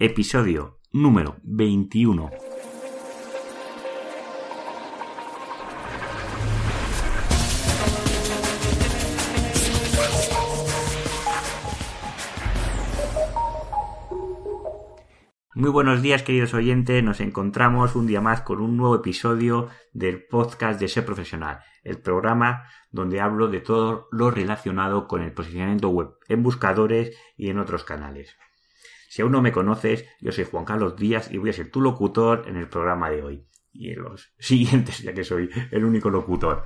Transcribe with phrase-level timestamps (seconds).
[0.00, 2.28] episodio número 21.
[15.54, 20.26] Muy buenos días queridos oyentes, nos encontramos un día más con un nuevo episodio del
[20.26, 25.88] podcast de Ser Profesional, el programa donde hablo de todo lo relacionado con el posicionamiento
[25.88, 28.36] web en buscadores y en otros canales.
[29.14, 31.80] Si aún no me conoces, yo soy Juan Carlos Díaz y voy a ser tu
[31.80, 36.10] locutor en el programa de hoy y en los siguientes, ya que soy el único
[36.10, 36.64] locutor.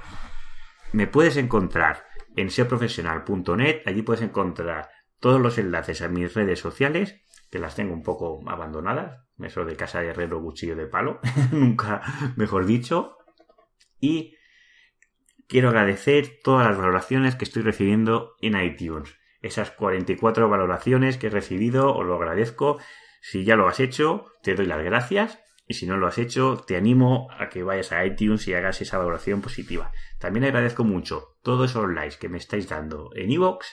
[0.94, 2.06] Me puedes encontrar
[2.36, 4.88] en serprofesional.net, allí puedes encontrar
[5.20, 9.76] todos los enlaces a mis redes sociales que las tengo un poco abandonadas, eso de
[9.76, 11.20] casa de herrero, cuchillo de palo,
[11.52, 12.00] nunca
[12.36, 13.18] mejor dicho.
[14.00, 14.36] Y
[15.48, 19.17] quiero agradecer todas las valoraciones que estoy recibiendo en iTunes.
[19.40, 22.78] Esas 44 valoraciones que he recibido, os lo agradezco.
[23.20, 25.38] Si ya lo has hecho, te doy las gracias.
[25.66, 28.80] Y si no lo has hecho, te animo a que vayas a iTunes y hagas
[28.80, 29.92] esa valoración positiva.
[30.18, 33.66] También agradezco mucho todos esos likes que me estáis dando en iVoox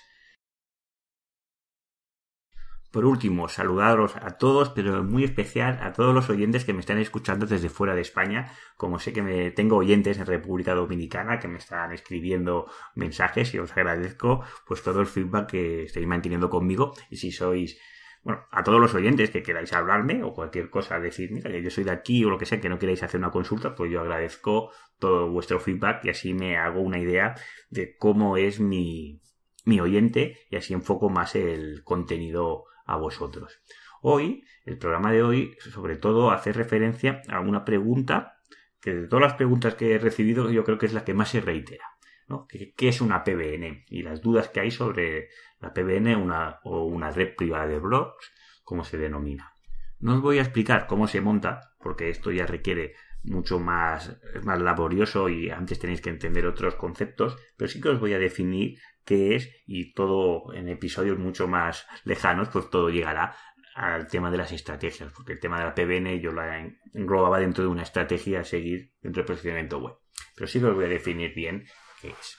[2.95, 6.97] por último, saludaros a todos, pero muy especial a todos los oyentes que me están
[6.97, 8.53] escuchando desde fuera de España.
[8.77, 13.59] Como sé que me tengo oyentes en República Dominicana que me están escribiendo mensajes y
[13.59, 16.93] os agradezco pues todo el feedback que estáis manteniendo conmigo.
[17.09, 17.77] Y si sois
[18.23, 21.71] bueno, a todos los oyentes que queráis hablarme o cualquier cosa, decir, mira, que yo
[21.71, 23.99] soy de aquí o lo que sea, que no queráis hacer una consulta, pues yo
[23.99, 27.35] agradezco todo vuestro feedback y así me hago una idea
[27.69, 29.21] de cómo es mi,
[29.65, 33.61] mi oyente y así enfoco más el contenido a vosotros.
[34.01, 38.37] Hoy, el programa de hoy, sobre todo, hace referencia a una pregunta
[38.79, 41.29] que de todas las preguntas que he recibido, yo creo que es la que más
[41.29, 41.85] se reitera.
[42.27, 42.47] ¿no?
[42.47, 43.85] ¿Qué, es una PBN?
[43.87, 48.31] Y las dudas que hay sobre la PBN una, o una red privada de blogs,
[48.63, 49.53] como se denomina.
[49.99, 52.93] No os voy a explicar cómo se monta, porque esto ya requiere
[53.25, 57.99] mucho más, más laborioso y antes tenéis que entender otros conceptos, pero sí que os
[57.99, 63.35] voy a definir qué es y todo en episodios mucho más lejanos, pues todo llegará
[63.75, 67.63] al tema de las estrategias, porque el tema de la PBN yo la englobaba dentro
[67.63, 69.95] de una estrategia a seguir dentro del procedimiento web.
[70.35, 71.65] Pero sí que os voy a definir bien
[72.01, 72.37] qué es.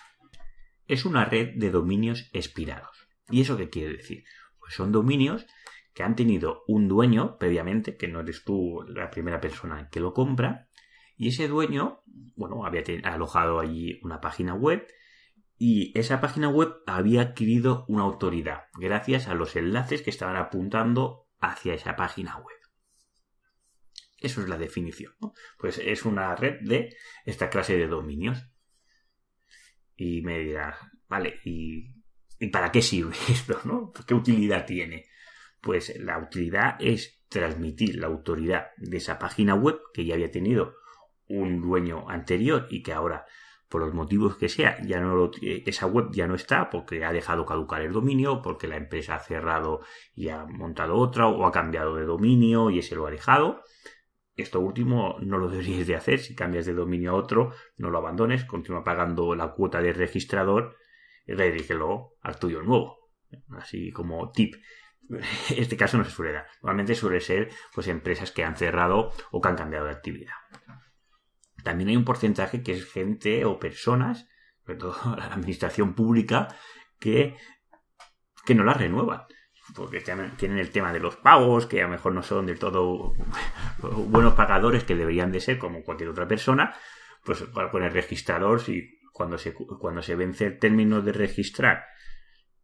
[0.87, 3.09] Es una red de dominios expirados.
[3.29, 4.25] ¿Y eso qué quiere decir?
[4.59, 5.47] Pues son dominios
[5.93, 10.13] que han tenido un dueño previamente, que no eres tú la primera persona que lo
[10.13, 10.66] compra,
[11.17, 12.03] y ese dueño,
[12.37, 14.87] bueno, había alojado allí una página web
[15.59, 21.27] y esa página web había adquirido una autoridad gracias a los enlaces que estaban apuntando
[21.41, 22.57] hacia esa página web.
[24.19, 25.15] Eso es la definición.
[25.21, 25.33] ¿no?
[25.59, 26.95] Pues es una red de
[27.25, 28.51] esta clase de dominios.
[29.97, 30.77] Y me dirás,
[31.09, 31.95] vale, ¿y,
[32.39, 33.59] ¿y para qué sirve esto?
[33.65, 33.93] ¿no?
[34.07, 35.07] ¿Qué utilidad tiene?
[35.63, 40.77] Pues la utilidad es transmitir la autoridad de esa página web que ya había tenido
[41.29, 43.27] un dueño anterior y que ahora
[43.69, 47.45] por los motivos que sea, ya no esa web ya no está porque ha dejado
[47.45, 49.81] caducar el dominio, porque la empresa ha cerrado
[50.15, 53.63] y ha montado otra o ha cambiado de dominio y ese lo ha dejado.
[54.37, 56.21] Esto último no lo deberíais de hacer.
[56.21, 60.77] Si cambias de dominio a otro, no lo abandones, continúa pagando la cuota de registrador
[61.27, 63.11] y redígelo al tuyo nuevo.
[63.51, 64.55] Así como tip.
[65.57, 66.47] Este caso no se suele dar.
[66.63, 70.35] Normalmente suele ser pues empresas que han cerrado o que han cambiado de actividad
[71.67, 74.29] también hay un porcentaje que es gente o personas,
[74.65, 76.47] sobre todo la administración pública,
[77.01, 77.37] que,
[78.45, 79.23] que no la renuevan.
[79.75, 83.15] Porque tienen el tema de los pagos, que a lo mejor no son del todo
[83.83, 86.73] buenos pagadores que deberían de ser como cualquier otra persona,
[87.25, 91.87] pues con el registrador, si cuando se, cuando se vence el término de registrar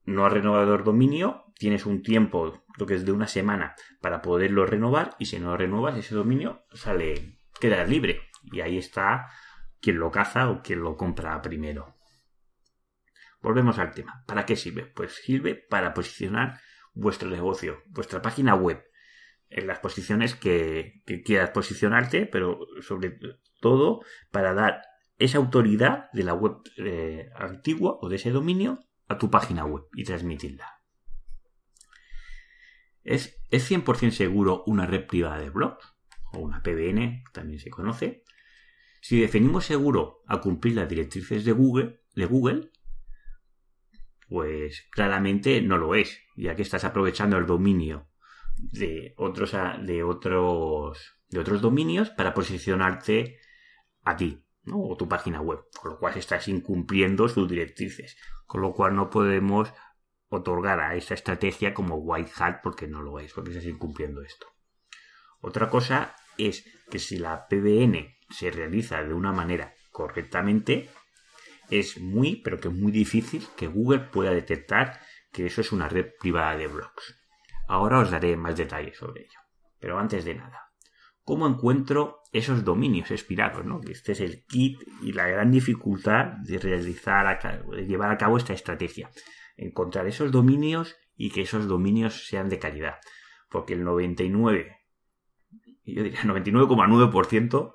[0.04, 4.22] no ha renovado el dominio, tienes un tiempo, creo que es de una semana, para
[4.22, 8.20] poderlo renovar, y si no renuevas, ese dominio sale, queda libre.
[8.44, 9.28] Y ahí está
[9.80, 11.96] quien lo caza o quien lo compra primero.
[13.42, 14.24] Volvemos al tema.
[14.26, 14.86] ¿Para qué sirve?
[14.86, 16.60] Pues sirve para posicionar
[16.94, 18.84] vuestro negocio, vuestra página web,
[19.48, 23.18] en las posiciones que, quieras posicionarte, pero sobre
[23.60, 24.00] todo
[24.30, 24.82] para dar
[25.18, 29.84] esa autoridad de la web eh, antigua o de ese dominio a tu página web
[29.94, 30.80] y transmitirla.
[33.04, 35.94] ¿Es, ¿Es 100% seguro una red privada de blogs?
[36.32, 38.22] O una PBN, también se conoce.
[39.02, 42.70] Si definimos seguro a cumplir las directrices de Google,
[44.28, 48.08] pues claramente no lo es, ya que estás aprovechando el dominio
[48.56, 53.40] de otros, de otros, de otros dominios para posicionarte
[54.02, 54.80] a ti, ¿no?
[54.80, 58.16] o tu página web, con lo cual estás incumpliendo sus directrices,
[58.46, 59.74] con lo cual no podemos
[60.28, 64.46] otorgar a esa estrategia como white hat porque no lo es, porque estás incumpliendo esto.
[65.40, 70.90] Otra cosa es que si la PBN se realiza de una manera correctamente,
[71.70, 75.00] es muy, pero que muy difícil que Google pueda detectar
[75.32, 77.18] que eso es una red privada de blogs.
[77.68, 79.40] Ahora os daré más detalles sobre ello.
[79.78, 80.70] Pero antes de nada,
[81.24, 83.64] ¿cómo encuentro esos dominios expirados?
[83.64, 83.80] ¿no?
[83.88, 89.10] Este es el kit y la gran dificultad de realizar, llevar a cabo esta estrategia.
[89.56, 92.96] Encontrar esos dominios y que esos dominios sean de calidad.
[93.48, 94.76] Porque el 99,
[95.84, 97.74] yo diría 99,9%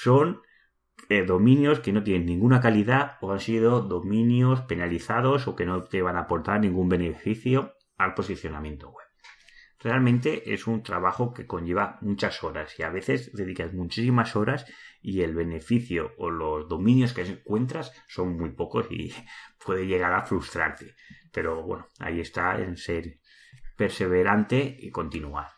[0.00, 0.42] son
[1.08, 5.82] eh, dominios que no tienen ninguna calidad o han sido dominios penalizados o que no
[5.84, 9.06] te van a aportar ningún beneficio al posicionamiento web.
[9.80, 14.66] Realmente es un trabajo que conlleva muchas horas y a veces dedicas muchísimas horas
[15.00, 19.12] y el beneficio o los dominios que encuentras son muy pocos y
[19.64, 20.94] puede llegar a frustrarte.
[21.32, 23.18] Pero bueno, ahí está en ser
[23.76, 25.48] perseverante y continuar.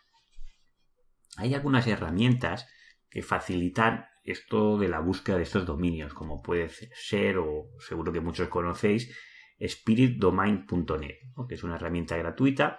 [1.37, 2.67] Hay algunas herramientas
[3.11, 8.21] que facilitan esto de la búsqueda de estos dominios, como puede ser, o seguro que
[8.21, 9.17] muchos conocéis,
[9.61, 11.19] spiritdomain.net,
[11.49, 12.79] que es una herramienta gratuita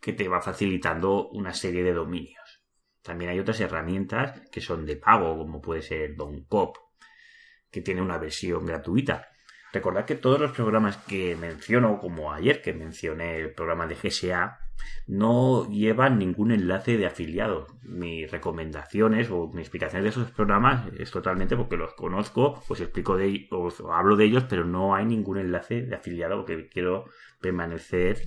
[0.00, 2.62] que te va facilitando una serie de dominios.
[3.02, 6.76] También hay otras herramientas que son de pago, como puede ser DonCop,
[7.70, 9.28] que tiene una versión gratuita.
[9.72, 14.63] Recordad que todos los programas que menciono, como ayer que mencioné el programa de GSA,
[15.06, 17.66] no llevan ningún enlace de afiliados.
[17.82, 23.16] Mis recomendaciones o mi explicación de esos programas es totalmente porque los conozco, os explico
[23.16, 27.04] de os hablo de ellos, pero no hay ningún enlace de afiliado porque quiero
[27.40, 28.22] permanecer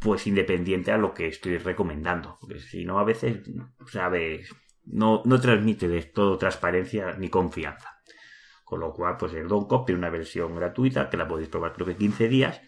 [0.00, 2.36] pues independiente a lo que estoy recomendando.
[2.40, 3.40] Porque si no, a veces,
[3.86, 4.54] sabes,
[4.84, 7.90] no, no transmite de todo transparencia ni confianza.
[8.64, 11.86] Con lo cual, pues el Doncop tiene una versión gratuita que la podéis probar creo
[11.86, 12.60] que 15 días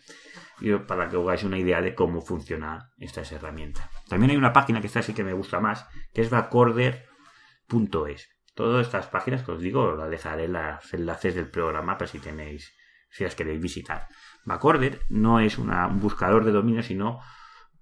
[0.86, 3.90] para que os hagáis una idea de cómo funciona esta herramienta.
[4.08, 8.28] También hay una página que esta sí que me gusta más, que es bacorder.es.
[8.54, 12.18] Todas estas páginas que os digo, las dejaré en los enlaces del programa para si
[12.18, 12.74] tenéis,
[13.10, 14.08] si las queréis visitar.
[14.46, 15.70] Bacorder no es un
[16.00, 17.20] buscador de dominios, sino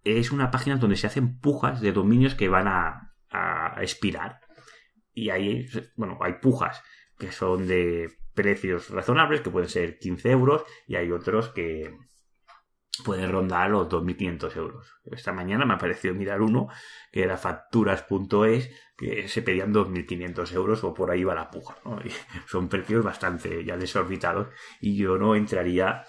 [0.02, 4.40] es una página donde se hacen pujas de dominios que van a, a expirar.
[5.12, 6.82] Y ahí, bueno, hay pujas
[7.18, 11.96] que son de precios razonables, que pueden ser 15 euros, y hay otros que,
[13.02, 14.94] puede rondar los 2.500 euros.
[15.06, 16.68] Esta mañana me ha parecido mirar uno
[17.10, 21.76] que era facturas.es que se pedían 2.500 euros o por ahí va la puja.
[22.46, 24.48] son precios bastante ya desorbitados
[24.80, 26.04] y yo no entraría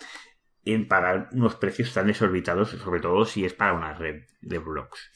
[0.64, 5.12] en pagar unos precios tan desorbitados, sobre todo si es para una red de blogs.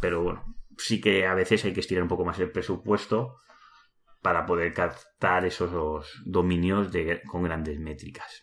[0.00, 3.36] Pero bueno, sí que a veces hay que estirar un poco más el presupuesto
[4.20, 6.90] para poder captar esos dominios
[7.26, 8.42] con grandes métricas.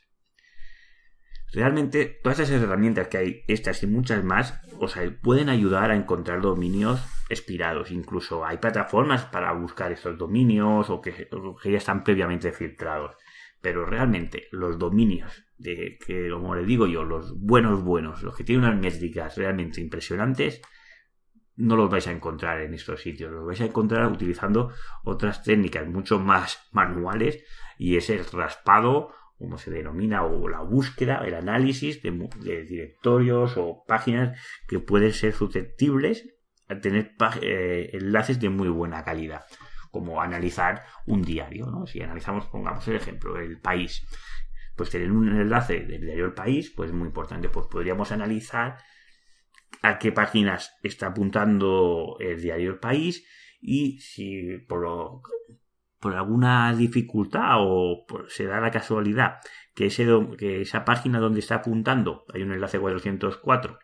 [1.53, 4.87] Realmente todas esas herramientas que hay, estas y muchas más, o
[5.21, 7.91] pueden ayudar a encontrar dominios expirados.
[7.91, 11.27] Incluso hay plataformas para buscar estos dominios o que,
[11.65, 13.15] ya están previamente filtrados.
[13.61, 18.43] Pero realmente los dominios de que, como le digo yo, los buenos buenos, los que
[18.43, 20.61] tienen unas métricas realmente impresionantes,
[21.57, 23.31] no los vais a encontrar en estos sitios.
[23.31, 24.71] Los vais a encontrar utilizando
[25.03, 27.43] otras técnicas mucho más manuales
[27.77, 32.11] y es el raspado como se denomina, o la búsqueda, el análisis de,
[32.63, 36.29] directorios o páginas que pueden ser susceptibles
[36.69, 39.43] a tener eh, enlaces de muy buena calidad,
[39.89, 41.87] como analizar un diario, ¿no?
[41.87, 44.05] Si analizamos, pongamos el ejemplo, el país,
[44.75, 48.77] pues tener un enlace del diario El País, pues es muy importante, pues podríamos analizar
[49.81, 53.25] a qué páginas está apuntando el diario El País
[53.59, 55.21] y si por lo,
[56.01, 59.35] por alguna dificultad o se da la casualidad
[59.75, 63.79] que, ese, que esa página donde está apuntando hay un enlace 404,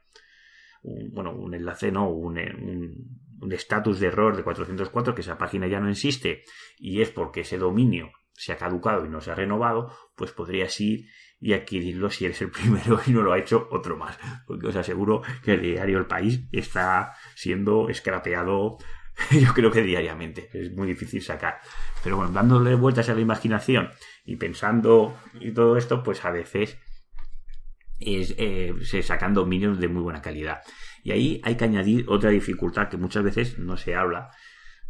[1.12, 2.38] bueno, un enlace no, un
[3.52, 6.44] estatus de error de 404, que esa página ya no existe
[6.78, 10.80] y es porque ese dominio se ha caducado y no se ha renovado, pues podrías
[10.82, 11.08] ir
[11.40, 14.18] y adquirirlo si eres el primero y no lo ha hecho otro más.
[14.46, 18.78] Porque os aseguro que el diario El País está siendo escrapeado
[19.32, 20.50] yo creo que diariamente.
[20.54, 21.60] Es muy difícil sacar.
[22.04, 23.90] Pero bueno, dándole vueltas a la imaginación
[24.26, 26.78] y pensando y todo esto, pues a veces
[28.00, 30.62] es, eh, se sacan dominios de muy buena calidad.
[31.04, 34.30] Y ahí hay que añadir otra dificultad que muchas veces no se habla.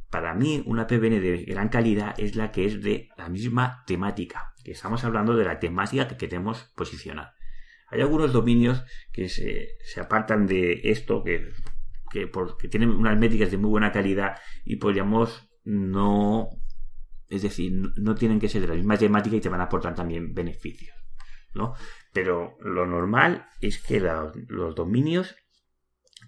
[0.10, 4.54] Para mí, una PBN de gran calidad es la que es de la misma temática.
[4.64, 7.34] Que estamos hablando de la temática que queremos posicionar.
[7.90, 11.52] Hay algunos dominios que se, se apartan de esto, que
[12.18, 16.50] que, porque tienen unas métricas de muy buena calidad y podríamos no,
[17.28, 19.96] es decir, no tienen que ser de la misma temática y te van a aportar
[19.96, 20.96] también beneficios.
[21.54, 21.74] ¿no?
[22.14, 25.36] Pero lo normal es que los dominios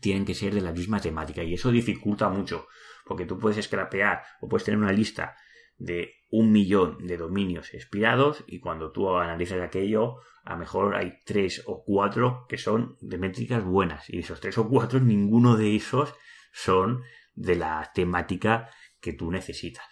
[0.01, 2.67] tienen que ser de la misma temática y eso dificulta mucho,
[3.05, 5.35] porque tú puedes scrapear o puedes tener una lista
[5.79, 11.19] de un millón de dominios expirados y cuando tú analizas aquello, a lo mejor hay
[11.25, 15.75] tres o cuatro que son de métricas buenas y esos tres o cuatro, ninguno de
[15.75, 16.13] esos
[16.51, 17.01] son
[17.33, 18.69] de la temática
[18.99, 19.85] que tú necesitas.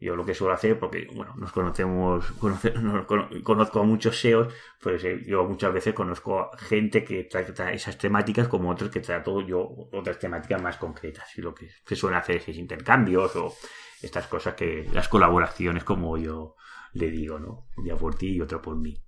[0.00, 2.24] Yo lo que suelo hacer, porque bueno, nos conocemos,
[3.42, 7.98] conozco a muchos SEOs, pues eh, yo muchas veces conozco a gente que trata esas
[7.98, 9.60] temáticas como otros que trato yo
[9.92, 11.36] otras temáticas más concretas.
[11.36, 13.52] Y lo que se suele hacer es intercambios o
[14.02, 16.54] estas cosas que, las colaboraciones como yo
[16.92, 17.68] le digo, ¿no?
[17.76, 19.02] Un día por ti y otro por mí.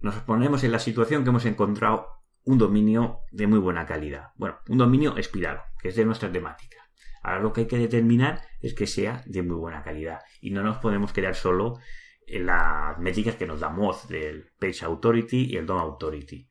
[0.00, 4.28] Nos ponemos en la situación que hemos encontrado un dominio de muy buena calidad.
[4.36, 6.76] Bueno, un dominio expirado, que es de nuestra temática.
[7.22, 10.62] Ahora lo que hay que determinar es que sea de muy buena calidad y no
[10.62, 11.78] nos podemos quedar solo
[12.26, 16.48] en las métricas que nos da Moz del Page Authority y el DOM Authority.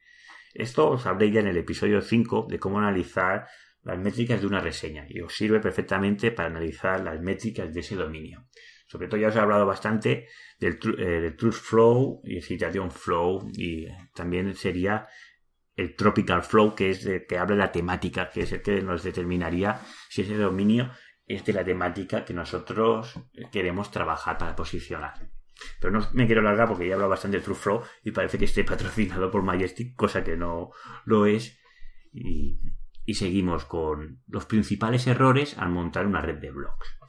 [0.54, 3.48] Esto os hablé ya en el episodio 5 de cómo analizar
[3.84, 7.96] las métricas de una reseña y os sirve perfectamente para analizar las métricas de ese
[7.96, 8.48] dominio.
[8.88, 10.28] Sobre todo ya os he hablado bastante
[10.60, 15.08] del, eh, Truth Flow y el Citation Flow y también sería
[15.76, 18.82] el Tropical Flow, que es de, que habla de la temática, que es el que
[18.82, 20.92] nos determinaría si ese dominio
[21.26, 23.14] es de la temática que nosotros
[23.52, 25.14] queremos trabajar para posicionar.
[25.80, 28.38] Pero no me quiero alargar porque ya he hablado bastante de True Flow y parece
[28.38, 30.72] que esté patrocinado por Majestic, cosa que no
[31.06, 31.60] lo es.
[32.12, 32.60] Y,
[33.10, 37.00] y seguimos con los principales errores al montar una red de blogs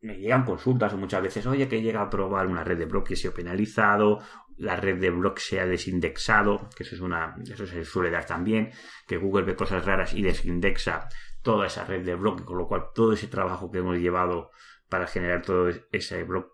[0.00, 3.16] me llegan consultas muchas veces, oye, que llega a probar una red de blog que
[3.16, 4.20] sea penalizado,
[4.56, 8.70] la red de blog sea desindexado, que eso es una, eso se suele dar también,
[9.06, 11.08] que Google ve cosas raras y desindexa
[11.42, 14.50] toda esa red de blog, con lo cual todo ese trabajo que hemos llevado
[14.88, 16.46] para generar todo ese blog,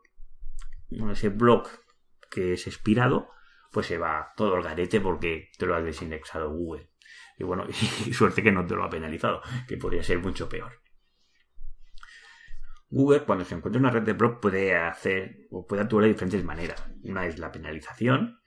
[1.10, 1.68] ese blog
[2.30, 3.28] que es expirado,
[3.70, 6.90] pues se va todo al garete porque te lo ha desindexado Google.
[7.38, 7.64] Y bueno,
[8.06, 10.80] y suerte que no te lo ha penalizado, que podría ser mucho peor.
[12.88, 16.44] Google, cuando se encuentra una red de blog, puede hacer o puede actuar de diferentes
[16.44, 16.84] maneras.
[17.02, 18.40] Una es la penalización,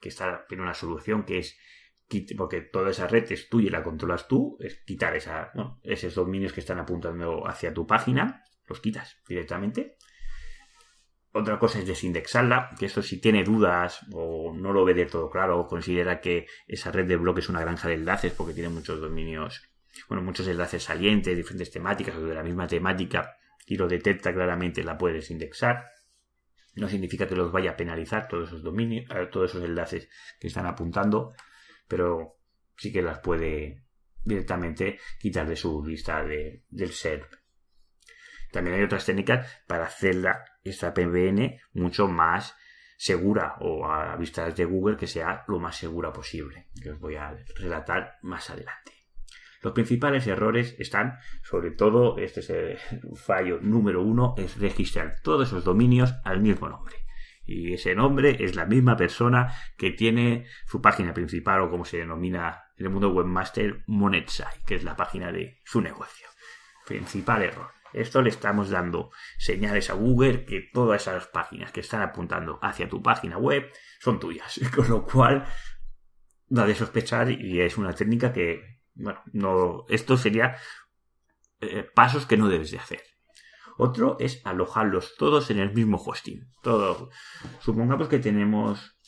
[0.00, 1.58] que está, tiene una solución que es
[2.36, 6.52] porque toda esa red es tuya y la controlas tú, es quitar esa, esos dominios
[6.52, 9.96] que están apuntando hacia tu página, los quitas directamente.
[11.32, 15.28] Otra cosa es desindexarla, que eso si tiene dudas o no lo ve de todo
[15.30, 19.00] claro considera que esa red de blog es una granja de enlaces porque tiene muchos
[19.00, 19.62] dominios,
[20.08, 24.84] bueno, muchos enlaces salientes, diferentes temáticas o de la misma temática, y lo detecta claramente,
[24.84, 25.90] la puedes indexar.
[26.74, 30.46] No significa que los vaya a penalizar todos esos dominios, eh, todos esos enlaces que
[30.46, 31.34] están apuntando,
[31.88, 32.38] pero
[32.76, 33.84] sí que las puede
[34.24, 37.32] directamente quitar de su lista de, del SERP.
[38.52, 42.56] También hay otras técnicas para hacerla, esta PBN, mucho más
[42.96, 47.16] segura o a vistas de Google que sea lo más segura posible, que os voy
[47.16, 48.92] a relatar más adelante.
[49.62, 52.78] Los principales errores están, sobre todo, este es el
[53.16, 56.94] fallo número uno, es registrar todos esos dominios al mismo nombre.
[57.44, 61.98] Y ese nombre es la misma persona que tiene su página principal o como se
[61.98, 66.26] denomina en el mundo webmaster Monetsite, que es la página de su negocio.
[66.86, 67.75] Principal error.
[67.96, 72.88] Esto le estamos dando señales a Google que todas esas páginas que están apuntando hacia
[72.88, 74.60] tu página web son tuyas.
[74.74, 75.46] Con lo cual
[76.46, 80.56] da de sospechar y es una técnica que bueno, no, esto sería
[81.60, 83.02] eh, pasos que no debes de hacer.
[83.78, 86.48] Otro es alojarlos todos en el mismo hosting.
[86.62, 87.10] Todo.
[87.60, 88.98] Supongamos que tenemos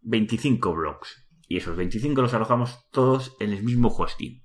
[0.00, 4.42] 25 blogs y esos 25 los alojamos todos en el mismo hosting.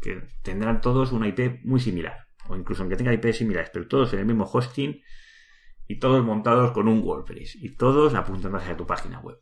[0.00, 2.26] Que tendrán todos una IP muy similar.
[2.48, 5.02] O incluso aunque tengan IP similares, pero todos en el mismo hosting
[5.86, 9.38] y todos montados con un WordPress y todos apuntando hacia tu página web.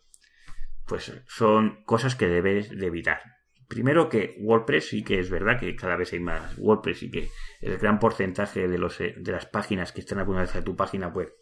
[0.86, 3.20] Pues son cosas que debes de evitar.
[3.68, 7.30] Primero que WordPress sí que es verdad que cada vez hay más WordPress y que
[7.60, 11.08] el gran porcentaje de, los, eh, de las páginas que están apuntadas hacia tu página
[11.08, 11.32] web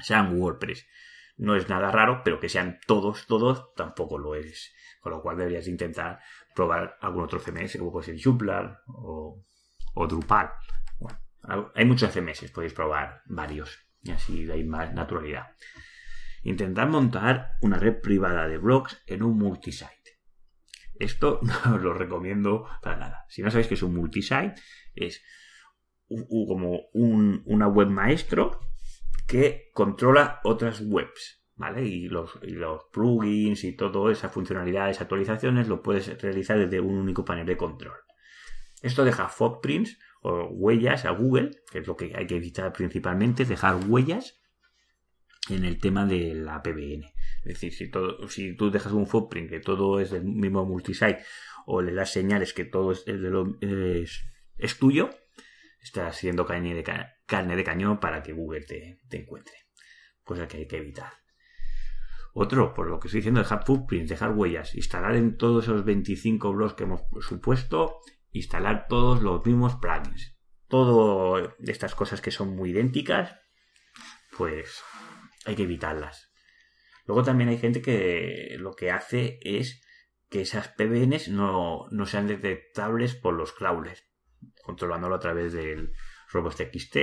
[0.00, 0.86] sean WordPress.
[1.36, 4.74] No es nada raro, pero que sean todos, todos, tampoco lo es.
[5.00, 6.20] Con lo cual deberías intentar
[6.54, 9.42] probar algún otro CMS, como puede ser Joomla o,
[9.94, 10.50] o Drupal.
[11.74, 15.54] hay muchos CMS, podéis probar varios y así hay más naturalidad.
[16.42, 20.20] Intentar montar una red privada de blogs en un multisite.
[20.98, 23.24] Esto no os lo recomiendo para nada.
[23.28, 24.54] Si no sabéis que es un multisite,
[24.94, 25.22] es
[26.08, 28.60] como un, una web maestro
[29.26, 31.84] que controla otras webs, ¿vale?
[31.84, 37.24] Y los, los plugins y todas esas funcionalidades, actualizaciones, lo puedes realizar desde un único
[37.24, 37.96] panel de control.
[38.82, 43.44] Esto deja footprints o huellas a Google, que es lo que hay que evitar principalmente,
[43.44, 44.40] dejar huellas
[45.48, 47.04] en el tema de la PBN.
[47.44, 51.24] Es decir, si, todo, si tú dejas un footprint que todo es del mismo multisite
[51.66, 55.10] o le das señales que todo es, tuyo,
[55.80, 56.84] estás siendo carne de,
[57.26, 59.54] carne de cañón para que Google te, te encuentre.
[60.22, 61.12] Cosa que hay que evitar.
[62.32, 66.52] Otro, por lo que estoy diciendo, dejar footprints, dejar huellas, instalar en todos esos 25
[66.52, 67.98] blogs que hemos supuesto,
[68.32, 70.36] instalar todos los mismos plugins.
[70.68, 73.34] Todo estas cosas que son muy idénticas,
[74.36, 74.82] pues
[75.44, 76.30] hay que evitarlas.
[77.06, 79.82] Luego también hay gente que lo que hace es
[80.28, 84.04] que esas PBNs no, sean detectables por los crawlers,
[84.62, 85.92] controlándolo a través del
[86.32, 86.96] RobustXT,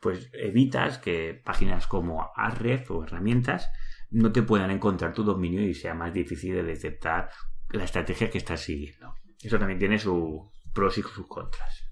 [0.00, 3.70] pues evitas que páginas como Arref o herramientas
[4.10, 7.28] no te puedan encontrar tu dominio y sea más difícil de detectar
[7.70, 9.14] la estrategia que estás siguiendo.
[9.42, 10.40] Eso también tiene sus
[10.72, 11.86] pros y sus contras.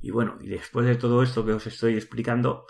[0.00, 2.66] Y bueno, y después de todo esto que os estoy explicando,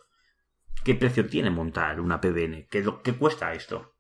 [0.85, 2.67] ¿qué precio tiene montar una PBN?
[2.69, 2.83] ¿Qué,
[3.15, 3.95] cuesta esto?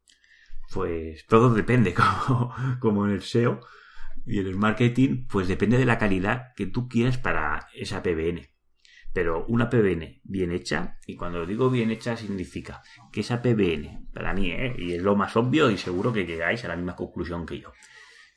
[0.73, 1.95] Pues todo depende,
[2.81, 3.61] como, en el SEO
[4.27, 8.49] y en el marketing, pues depende de la calidad que tú quieras para esa PBN.
[9.13, 12.83] Pero una PBN bien hecha, y cuando digo bien hecha significa
[13.13, 14.75] que esa PBN, para mí, ¿eh?
[14.79, 17.73] y es lo más obvio y seguro que llegáis a la misma conclusión que yo,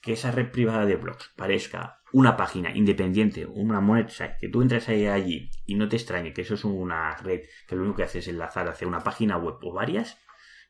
[0.03, 4.89] que esa red privada de blogs parezca una página independiente, una website, que tú entres
[4.89, 8.19] allí y no te extrañe que eso es una red que lo único que hace
[8.19, 10.19] es enlazar hacia una página web o varias,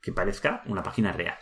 [0.02, 1.38] que parezca una página real.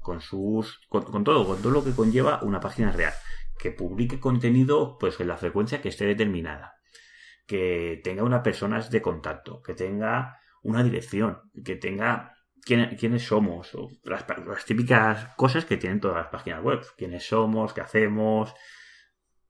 [0.00, 0.80] Con sus.
[0.88, 3.12] con, todo, con todo lo que conlleva una página real.
[3.58, 6.78] Que publique contenido pues en la frecuencia que esté determinada
[7.48, 12.37] que tenga unas personas de contacto, que tenga una dirección, que tenga
[12.68, 14.26] quiénes somos, o las,
[14.66, 18.54] típicas cosas que tienen todas las páginas web, quiénes somos, qué hacemos,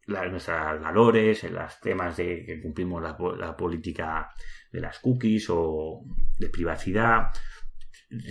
[0.07, 4.31] nuestros valores, los temas de que cumplimos la, la, política
[4.71, 6.03] de las cookies o
[6.39, 7.33] de privacidad,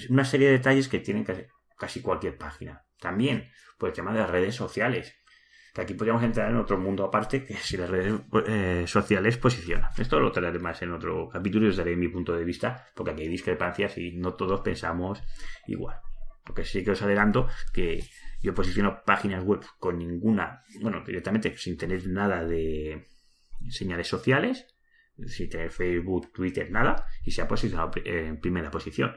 [0.10, 1.44] una serie de detalles que tienen casi,
[1.78, 2.84] casi cualquier página.
[3.00, 5.17] También, por el tema de las redes sociales
[5.82, 8.14] aquí podríamos entrar en otro mundo aparte, que si las redes
[8.48, 9.90] eh, sociales posicionan.
[9.98, 13.12] Esto lo traeré más en otro capítulo y os daré mi punto de vista, porque
[13.12, 15.22] aquí hay discrepancias y no todos pensamos
[15.68, 15.98] igual.
[16.44, 18.04] Porque sí que os adelanto que
[18.42, 23.08] yo posiciono páginas web con ninguna, bueno, directamente sin tener nada de
[23.70, 24.68] señales sociales,
[25.26, 29.16] sin tener Facebook, Twitter, nada, y se ha posicionado en primera posición.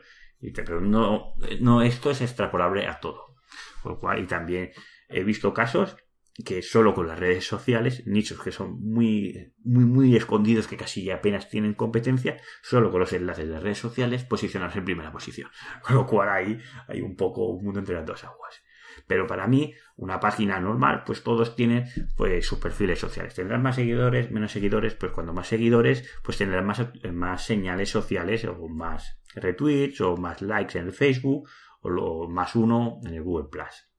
[0.54, 3.36] Pero no, no esto es extrapolable a todo.
[3.82, 4.70] Por lo cual, y también
[5.08, 5.96] he visto casos
[6.44, 11.10] que solo con las redes sociales, nichos que son muy, muy, muy escondidos, que casi
[11.10, 15.50] apenas tienen competencia, solo con los enlaces de las redes sociales, posicionarse en primera posición.
[15.82, 18.62] Con lo cual hay un poco un mundo entre las dos aguas.
[19.06, 21.84] Pero para mí, una página normal, pues todos tienen
[22.16, 23.34] pues, sus perfiles sociales.
[23.34, 28.44] Tendrán más seguidores, menos seguidores, pues cuando más seguidores, pues tendrán más, más señales sociales
[28.44, 31.48] o más retweets o más likes en el Facebook
[31.82, 33.89] o lo, más uno en el Google Plus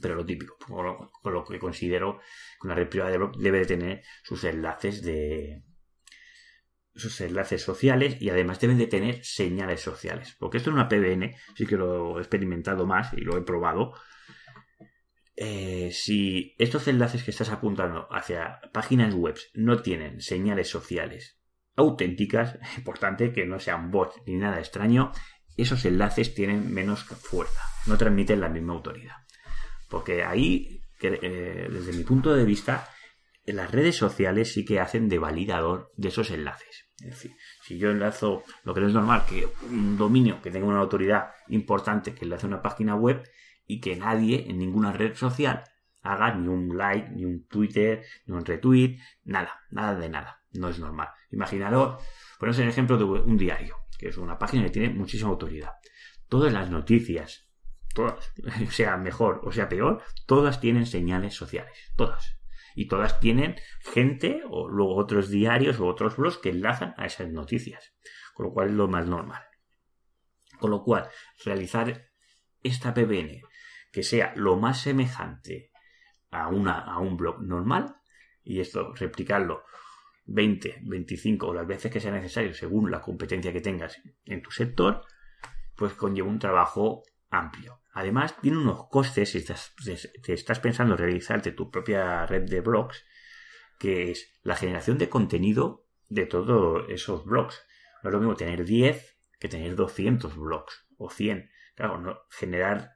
[0.00, 2.18] pero lo típico, con lo, que considero
[2.60, 5.62] que una red privada debe de tener sus enlaces de
[6.94, 10.36] sus enlaces sociales y además deben de tener señales sociales.
[10.38, 13.94] Porque esto en una PBN, sí que lo he experimentado más y lo he probado.
[15.34, 21.38] Eh, si estos enlaces que estás apuntando hacia páginas web no tienen señales sociales
[21.76, 25.12] auténticas, importante que no sean bots ni nada extraño,
[25.56, 29.16] esos enlaces tienen menos fuerza, no transmiten la misma autoridad.
[29.92, 32.88] Porque ahí, eh, desde mi punto de vista,
[33.44, 36.88] las redes sociales sí que hacen de validador de esos enlaces.
[36.98, 40.66] Es decir, si yo enlazo lo que no es normal, que un dominio que tenga
[40.66, 43.22] una autoridad importante que enlace una página web
[43.66, 45.62] y que nadie en ninguna red social
[46.00, 50.40] haga ni un like, ni un Twitter, ni un retweet, nada, nada de nada.
[50.52, 51.08] No es normal.
[51.30, 52.02] Imaginaros,
[52.38, 55.72] poneros el ejemplo de un diario, que es una página que tiene muchísima autoridad.
[56.30, 57.51] Todas las noticias,
[57.94, 58.32] todas,
[58.70, 62.38] sea mejor o sea peor, todas tienen señales sociales, todas.
[62.74, 67.30] Y todas tienen gente o luego otros diarios o otros blogs que enlazan a esas
[67.30, 67.94] noticias,
[68.34, 69.42] con lo cual es lo más normal.
[70.58, 71.08] Con lo cual,
[71.44, 72.08] realizar
[72.62, 73.42] esta PBN
[73.92, 75.70] que sea lo más semejante
[76.30, 77.94] a, una, a un blog normal,
[78.42, 79.64] y esto replicarlo
[80.24, 84.50] 20, 25 o las veces que sea necesario según la competencia que tengas en tu
[84.50, 85.04] sector,
[85.76, 87.02] pues conlleva un trabajo
[87.32, 87.80] amplio.
[87.92, 89.74] Además, tiene unos costes si estás,
[90.26, 93.04] estás pensando en realizarte tu propia red de blogs,
[93.78, 97.64] que es la generación de contenido de todos esos blogs.
[98.02, 101.50] No es lo mismo tener 10 que tener 200 blogs o 100.
[101.74, 102.92] Claro, no, generar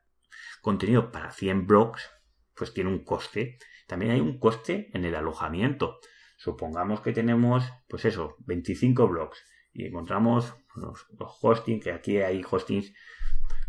[0.61, 2.09] contenido para 100 blogs,
[2.55, 3.59] pues tiene un coste.
[3.87, 5.99] También hay un coste en el alojamiento.
[6.37, 12.93] Supongamos que tenemos, pues eso, 25 blogs y encontramos los, hosting, que aquí hay hostings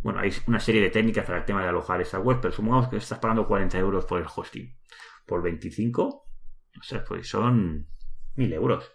[0.02, 2.90] bueno, hay una serie de técnicas para el tema de alojar esa web, pero supongamos
[2.90, 4.78] que estás pagando 40 euros por el hosting.
[5.26, 7.88] Por 25, o sea, pues son
[8.36, 8.94] 1000 euros.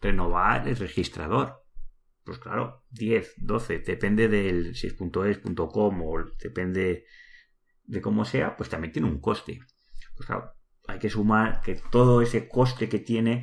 [0.00, 1.64] Renovar el registrador.
[2.24, 7.06] Pues claro, 10, 12, depende del si es .es.com o depende
[7.84, 9.60] de cómo sea, pues también tiene un coste.
[10.14, 10.52] Pues claro,
[10.86, 13.42] hay que sumar que todo ese coste que tiene,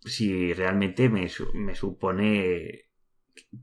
[0.00, 2.91] si realmente me, me supone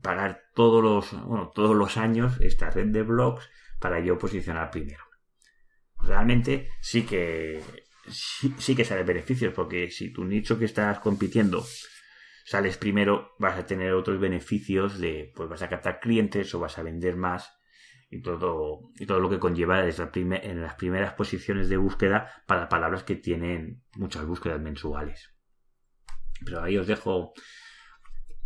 [0.02, 5.04] pagar todos los, bueno, todos los años esta red de blogs para yo posicionar primero.
[6.02, 7.62] Realmente sí que
[8.08, 11.64] sí, que sale beneficios, porque si tu nicho que estás compitiendo
[12.44, 16.78] sales primero, vas a tener otros beneficios de, pues vas a captar clientes o vas
[16.78, 17.52] a vender más
[18.10, 23.04] y todo, y todo lo que conlleva en las primeras posiciones de búsqueda para palabras
[23.04, 25.32] que tienen muchas búsquedas mensuales.
[26.44, 27.32] Pero ahí os dejo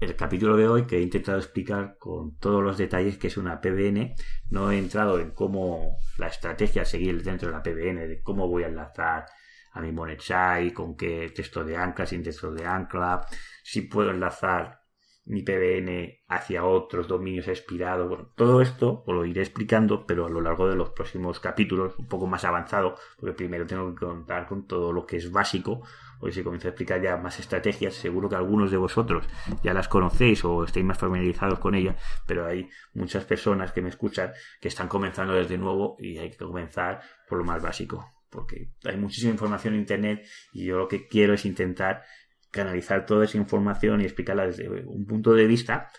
[0.01, 3.61] el capítulo de hoy que he intentado explicar con todos los detalles que es una
[3.61, 4.15] PBN.
[4.51, 8.65] No he entrado en cómo la estrategia seguir dentro de la PBN, de cómo voy
[8.65, 9.27] a enlazar
[9.73, 13.27] a mi Monetsai, con qué texto de ancla, sin texto de ancla,
[13.63, 14.85] si puedo enlazar
[15.27, 18.35] mi PBN hacia otros dominios expirados.
[18.37, 22.09] Todo esto os lo iré explicando, pero a lo largo de los próximos capítulos, un
[22.09, 25.83] poco más avanzado, porque primero tengo que contar con todo lo que es básico.
[26.21, 29.27] Hoy se comienza a explicar ya más estrategias, seguro que algunos de vosotros
[29.63, 31.97] ya las conocéis o estáis más familiarizados con ellas,
[32.27, 36.39] pero hay muchas personas que me escuchan que están comenzando desde nuevo y hay que
[36.39, 41.09] comenzar por lo más básico, porque hay muchísima información en Internet y yo lo que
[41.09, 42.03] quiero es intentar
[42.51, 45.91] canalizar toda esa información y explicarla desde un punto de vista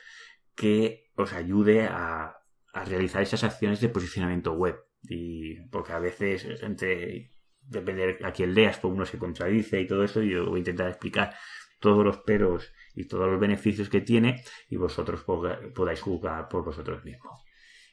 [0.55, 2.37] que os ayude a,
[2.85, 4.75] realizar esas acciones de posicionamiento web.
[5.03, 7.31] Y porque a veces, entre
[7.67, 10.87] depende a quién leas, pues uno se contradice y todo eso, yo voy a intentar
[10.87, 11.35] explicar
[11.79, 17.03] todos los peros y todos los beneficios que tiene y vosotros podáis jugar por vosotros
[17.03, 17.43] mismos.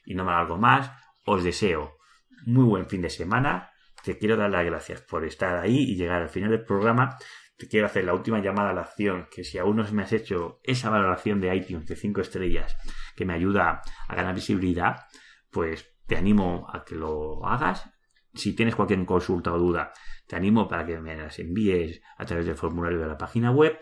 [0.05, 0.91] Y no me algo más,
[1.25, 1.97] os deseo
[2.45, 3.71] muy buen fin de semana.
[4.03, 7.17] Te quiero dar las gracias por estar ahí y llegar al final del programa
[7.57, 10.11] te quiero hacer la última llamada a la acción, que si aún no me has
[10.11, 12.75] hecho esa valoración de iTunes de 5 estrellas
[13.15, 15.05] que me ayuda a ganar visibilidad,
[15.51, 17.89] pues te animo a que lo hagas.
[18.33, 19.93] Si tienes cualquier consulta o duda,
[20.27, 23.77] te animo para que me las envíes a través del formulario de la página web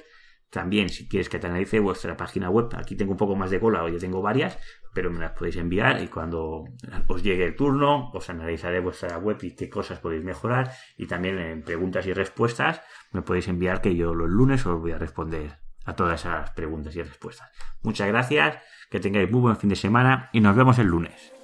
[0.51, 3.59] también, si quieres que te analice vuestra página web, aquí tengo un poco más de
[3.61, 4.59] cola, o ya tengo varias,
[4.93, 6.65] pero me las podéis enviar y cuando
[7.07, 10.69] os llegue el turno, os analizaré vuestra web y qué cosas podéis mejorar.
[10.97, 12.81] Y también en preguntas y respuestas,
[13.13, 16.93] me podéis enviar que yo los lunes os voy a responder a todas esas preguntas
[16.97, 17.49] y respuestas.
[17.81, 18.57] Muchas gracias,
[18.89, 21.40] que tengáis muy buen fin de semana y nos vemos el lunes.